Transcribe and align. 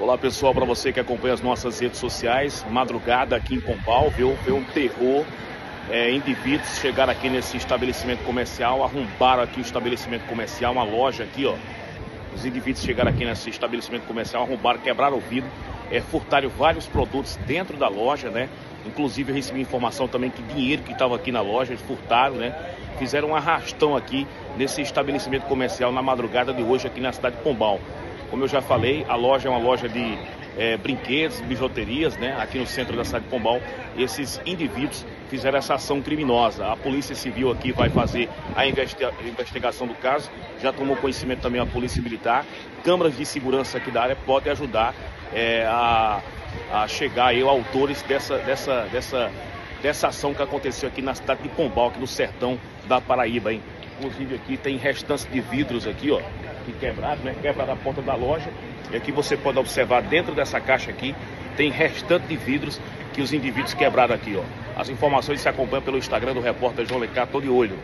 Olá 0.00 0.16
pessoal, 0.16 0.54
para 0.54 0.64
você 0.64 0.94
que 0.94 0.98
acompanha 0.98 1.34
as 1.34 1.42
nossas 1.42 1.78
redes 1.78 1.98
sociais, 1.98 2.64
madrugada 2.70 3.36
aqui 3.36 3.56
em 3.56 3.60
Pombal, 3.60 4.08
viu? 4.08 4.34
Foi 4.42 4.54
um 4.54 4.64
terror. 4.64 5.26
É, 5.90 6.10
indivíduos 6.10 6.78
chegaram 6.78 7.12
aqui 7.12 7.28
nesse 7.28 7.58
estabelecimento 7.58 8.24
comercial, 8.24 8.82
arrombaram 8.82 9.42
aqui 9.42 9.60
o 9.60 9.62
estabelecimento 9.62 10.24
comercial, 10.24 10.72
uma 10.72 10.84
loja 10.84 11.24
aqui, 11.24 11.44
ó. 11.44 11.54
Os 12.34 12.46
indivíduos 12.46 12.82
chegaram 12.82 13.10
aqui 13.10 13.26
nesse 13.26 13.50
estabelecimento 13.50 14.06
comercial, 14.06 14.44
arrombaram, 14.44 14.80
quebraram 14.80 15.18
o 15.18 15.20
vidro, 15.20 15.50
é, 15.90 16.00
furtaram 16.00 16.48
vários 16.48 16.86
produtos 16.86 17.36
dentro 17.46 17.76
da 17.76 17.88
loja, 17.88 18.30
né? 18.30 18.48
Inclusive 18.86 19.32
eu 19.32 19.36
recebi 19.36 19.60
informação 19.60 20.08
também 20.08 20.30
que 20.30 20.40
dinheiro 20.40 20.82
que 20.82 20.92
estava 20.92 21.14
aqui 21.14 21.30
na 21.30 21.42
loja, 21.42 21.72
eles 21.72 21.82
furtaram, 21.82 22.36
né? 22.36 22.54
Fizeram 22.98 23.28
um 23.28 23.36
arrastão 23.36 23.94
aqui 23.94 24.26
nesse 24.56 24.80
estabelecimento 24.80 25.44
comercial 25.44 25.92
na 25.92 26.00
madrugada 26.00 26.54
de 26.54 26.62
hoje 26.62 26.86
aqui 26.86 27.02
na 27.02 27.12
cidade 27.12 27.36
de 27.36 27.42
Pombal. 27.42 27.78
Como 28.30 28.44
eu 28.44 28.48
já 28.48 28.62
falei, 28.62 29.04
a 29.08 29.16
loja 29.16 29.48
é 29.48 29.50
uma 29.50 29.58
loja 29.58 29.88
de 29.88 30.18
é, 30.56 30.76
brinquedos, 30.76 31.40
bijuterias, 31.40 32.16
né? 32.16 32.36
Aqui 32.38 32.58
no 32.58 32.66
centro 32.66 32.96
da 32.96 33.04
cidade 33.04 33.24
de 33.24 33.30
Pombal, 33.30 33.60
esses 33.96 34.40
indivíduos 34.46 35.04
fizeram 35.28 35.58
essa 35.58 35.74
ação 35.74 36.00
criminosa. 36.00 36.66
A 36.66 36.76
Polícia 36.76 37.14
Civil 37.14 37.50
aqui 37.50 37.72
vai 37.72 37.88
fazer 37.88 38.28
a 38.54 38.66
investigação 38.66 39.86
do 39.86 39.94
caso. 39.94 40.30
Já 40.60 40.72
tomou 40.72 40.96
conhecimento 40.96 41.40
também 41.40 41.60
a 41.60 41.66
Polícia 41.66 42.02
Militar. 42.02 42.44
Câmaras 42.84 43.16
de 43.16 43.24
segurança 43.24 43.78
aqui 43.78 43.90
da 43.90 44.02
área 44.02 44.16
podem 44.16 44.52
ajudar 44.52 44.94
é, 45.32 45.64
a, 45.66 46.20
a 46.72 46.88
chegar 46.88 47.26
aí 47.26 47.42
autores 47.42 48.02
dessa, 48.02 48.38
dessa, 48.38 48.82
dessa, 48.92 49.30
dessa 49.82 50.08
ação 50.08 50.34
que 50.34 50.42
aconteceu 50.42 50.88
aqui 50.88 51.02
na 51.02 51.14
cidade 51.14 51.42
de 51.42 51.48
Pombal, 51.48 51.88
aqui 51.88 52.00
no 52.00 52.06
sertão 52.06 52.58
da 52.86 53.00
Paraíba, 53.00 53.52
hein? 53.52 53.62
Inclusive 54.00 54.34
aqui 54.34 54.56
tem 54.56 54.76
restantes 54.76 55.28
de 55.30 55.40
vidros 55.40 55.86
aqui, 55.86 56.10
ó 56.10 56.20
aqui 56.60 56.72
quebrado, 56.78 57.22
né? 57.22 57.34
Quebrado 57.40 57.72
a 57.72 57.76
porta 57.76 58.02
da 58.02 58.14
loja. 58.14 58.50
E 58.90 58.96
aqui 58.96 59.12
você 59.12 59.36
pode 59.36 59.58
observar 59.58 60.02
dentro 60.02 60.34
dessa 60.34 60.60
caixa 60.60 60.90
aqui 60.90 61.14
tem 61.56 61.70
restante 61.70 62.26
de 62.26 62.36
vidros 62.36 62.80
que 63.12 63.20
os 63.20 63.32
indivíduos 63.32 63.74
quebraram 63.74 64.14
aqui, 64.14 64.36
ó. 64.36 64.80
As 64.80 64.88
informações 64.88 65.40
se 65.40 65.48
acompanham 65.48 65.82
pelo 65.82 65.98
Instagram 65.98 66.32
do 66.32 66.40
repórter 66.40 66.86
João 66.86 67.00
Lecá, 67.00 67.26
tô 67.26 67.40
de 67.40 67.48
olho. 67.48 67.76